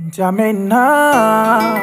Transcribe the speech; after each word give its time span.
Jamena, 0.00 1.74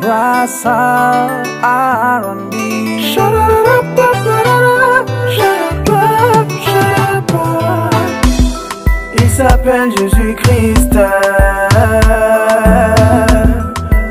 Brassa, 0.00 1.44
R&B. 1.62 2.54
Shut 3.00 3.34
up, 3.34 3.86
shut 4.26 5.88
up, 5.90 6.50
shut 6.64 7.32
up. 7.32 7.94
Il 9.14 9.30
s'appelle 9.30 9.90
Jésus-Christ. 9.96 10.98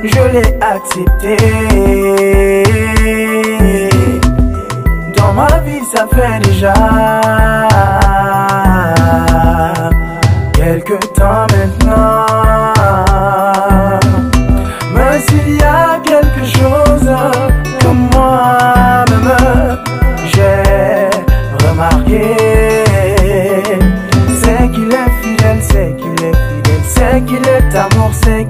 Je 0.04 0.24
l'ai 0.32 0.58
accepté. 0.62 1.36
Dans 5.18 5.34
ma 5.34 5.60
vie, 5.66 5.84
ça 5.94 6.08
fait 6.08 6.40
déjà 6.40 6.74
quelques 10.54 11.14
temps 11.14 11.48
maintenant. 11.52 11.77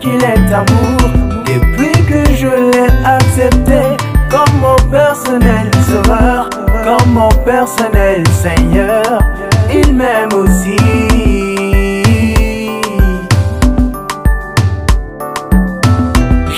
Qu'il 0.08 0.24
est 0.24 0.54
amour. 0.54 0.98
Depuis 1.46 2.06
que 2.06 2.34
je 2.36 2.48
l'ai 2.48 2.90
accepté 3.06 3.82
comme 4.30 4.60
mon 4.62 4.76
personnel 4.90 5.70
sauveur, 5.90 6.50
comme 6.84 7.12
mon 7.14 7.30
personnel 7.44 8.24
Seigneur, 8.44 9.20
il 9.74 9.94
m'aime 9.94 10.34
aussi. 10.34 10.78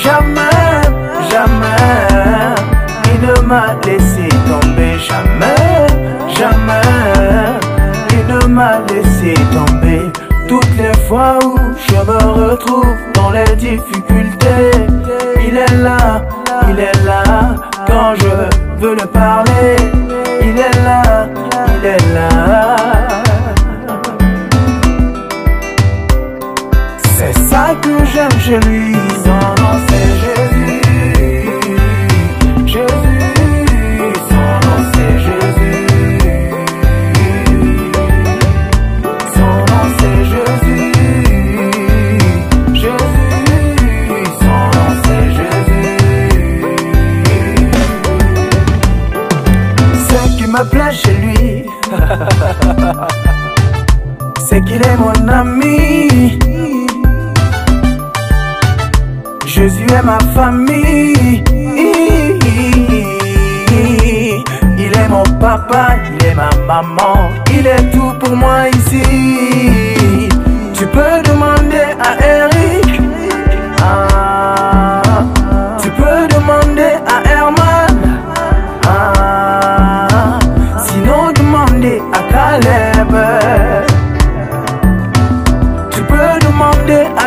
Jamais, 0.04 0.82
jamais, 1.32 2.56
il 3.14 3.28
ne 3.28 3.48
m'a 3.48 3.76
laissé 3.86 3.99
je 11.88 11.96
me 11.96 12.50
retrouve 12.50 12.96
dans 13.14 13.32
les 13.32 13.56
difficultés, 13.56 14.72
il 15.48 15.58
est 15.58 15.76
là, 15.78 16.22
il 16.70 16.80
est 16.80 17.06
là. 17.06 17.56
Quand 17.88 18.14
je 18.16 18.82
veux 18.82 18.96
le 18.96 19.06
parler, 19.08 19.76
il 20.42 20.58
est 20.58 20.84
là, 20.84 21.02
Me 50.52 50.64
plaît 50.64 50.92
chez 50.92 51.14
lui, 51.14 51.66
c'est 54.48 54.62
qu'il 54.66 54.82
est 54.82 54.98
mon 54.98 55.28
ami. 55.28 56.40
Jésus 59.46 59.86
est 59.92 60.02
ma 60.02 60.18
famille. 60.34 61.44
Il 64.78 64.98
est 64.98 65.10
mon 65.10 65.24
papa, 65.40 65.98
il 66.12 66.26
est 66.26 66.34
ma 66.34 66.50
maman, 66.66 67.30
il 67.54 67.68
est 67.68 67.92
tout 67.92 68.14
pour 68.20 68.36
moi 68.36 68.70
ici. 68.70 69.39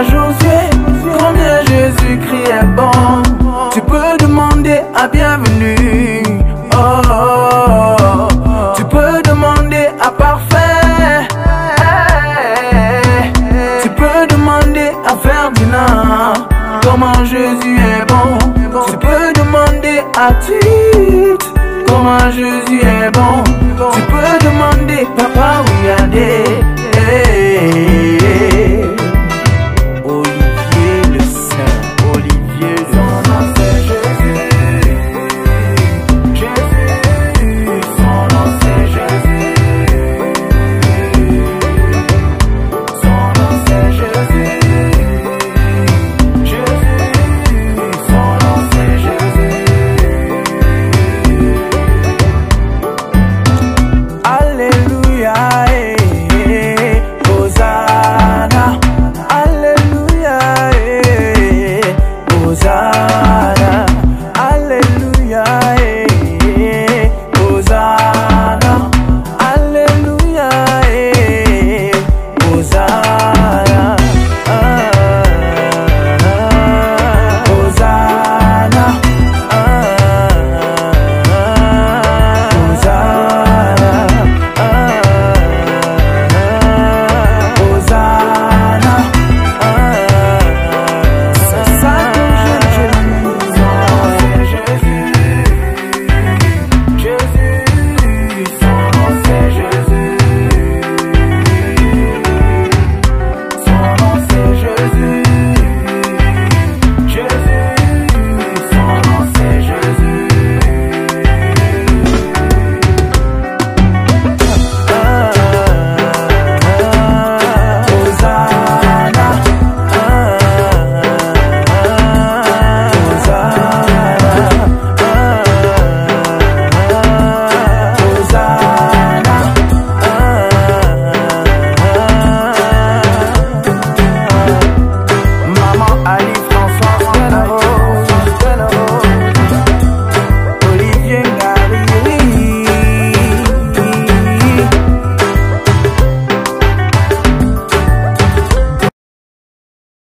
Josué 0.04 0.70
combien 1.18 1.60
Jésus-Christ 1.66 2.50
est 2.50 2.66
bon. 2.76 3.22
Tu 3.72 3.80
peux 3.82 4.16
demander 4.20 4.80
à 4.94 5.08
Bienvenue. 5.08 6.22
Oh. 6.74 8.28
Tu 8.76 8.84
peux 8.84 9.22
demander 9.22 9.88
à 10.00 10.10
Parfait. 10.10 11.28
Tu 13.82 13.88
peux 13.90 14.26
demander 14.30 14.90
à 15.06 15.16
Ferdinand 15.16 16.32
comment 16.82 17.24
Jésus 17.24 17.78
est 17.78 18.04
bon. 18.06 18.38
Tu 18.88 18.96
peux 18.96 19.32
demander 19.40 20.02
à 20.19 20.32
Tite 20.34 21.52
comment 21.86 22.30
Jésus 22.30 22.80
est 22.82 23.10
bon. 23.10 23.44
Tu 23.94 24.00
peux 24.02 24.46
demander 24.46 25.06
Papa 25.16 25.62
Ouiadé 25.82 26.44